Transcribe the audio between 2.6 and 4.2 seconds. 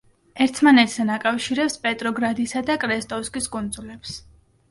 და კრესტოვსკის კუნძულებს.